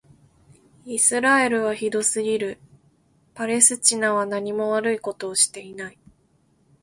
[0.83, 2.57] イスラエルはひどすぎる。
[3.35, 5.99] パレスチナはなにも悪いことをしていない。